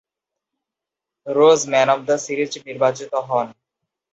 Rose 1.27 1.59
man 1.71 1.87
of 1.93 1.99
the 2.07 2.15
series 2.25 2.51
নির্বাচিত 2.67 3.13
হন। 3.27 3.47